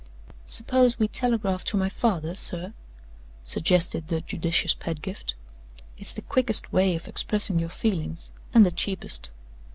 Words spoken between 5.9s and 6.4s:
"It's the